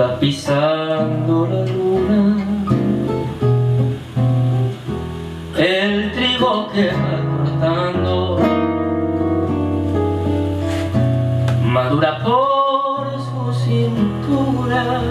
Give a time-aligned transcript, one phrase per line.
[0.00, 2.36] va pisando la luna.
[5.58, 8.38] El trigo que va cortando
[11.66, 15.02] Madura por su cintura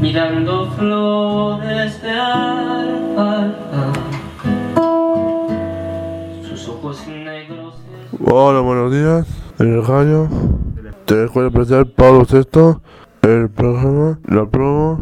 [0.00, 3.92] Mirando flores de alfalfa.
[6.48, 7.74] Sus ojos negros
[8.26, 9.26] Hola, buenos días.
[9.58, 10.28] En el radio
[11.12, 12.80] la Escuela Especial Pablo VI,
[13.22, 14.98] el programa La Promo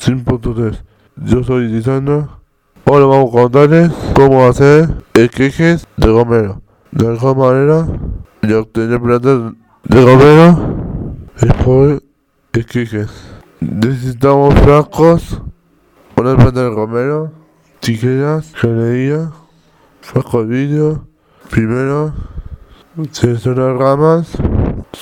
[0.00, 0.82] 5.3.
[1.16, 2.40] Yo soy Lisandro.
[2.84, 6.62] Ahora vamos a contarles cómo hacer el quejes de gomero.
[6.90, 7.86] De mejor manera
[8.42, 9.52] de obtener plata
[9.84, 12.02] de gomero es por
[12.52, 13.10] el quejes.
[13.60, 15.42] Necesitamos frascos,
[16.16, 17.32] una planta de gomero,
[17.80, 19.30] tijeras, galería,
[20.00, 21.08] frasco de vidrio,
[21.50, 22.12] Primero,
[23.10, 24.36] seleccionar ramas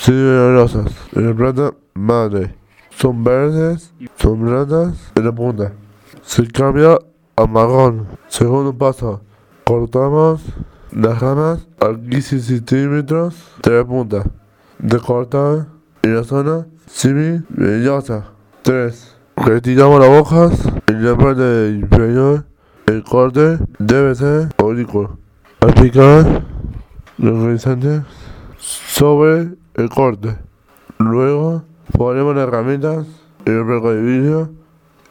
[0.05, 2.55] rosas En la planta madre.
[2.91, 5.72] Son verdes, son blancas en la punta.
[6.22, 6.98] Se cambia
[7.36, 8.06] a marrón.
[8.28, 9.20] Segundo paso,
[9.64, 10.41] cortamos
[10.92, 14.24] las ramas a 15 centímetros de la punta.
[14.78, 15.67] De cortar
[16.02, 18.33] en la zona semi-vellosa.
[18.62, 19.17] 3.
[19.36, 22.47] Retiramos las hojas en la parte inferior.
[22.86, 25.19] El corte debe ser oblicuo
[25.61, 26.44] aplicar
[27.19, 27.62] los
[28.58, 30.37] sobre el corte.
[30.99, 31.63] Luego
[31.97, 33.07] ponemos las herramientas
[33.45, 34.51] en el placo de vidrio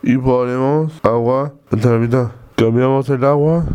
[0.03, 2.31] y ponemos agua en la mitad.
[2.55, 3.65] Cambiamos el agua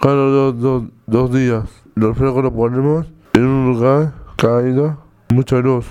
[0.00, 1.64] cada dos, dos, dos días.
[1.94, 4.98] Los flecos los ponemos en un lugar caído,
[5.30, 5.86] mucha luz,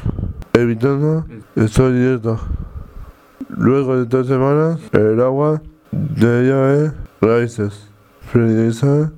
[0.53, 1.25] evitando
[1.55, 2.39] el sol directo.
[3.49, 5.61] Luego de tres semanas, el agua
[5.91, 7.89] debería haber raíces.
[8.21, 9.11] Finalizar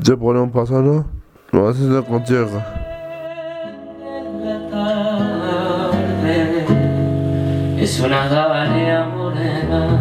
[0.00, 1.04] ya podemos pasarlo,
[1.50, 2.24] lo haces la con
[7.82, 10.00] Es una dalia morena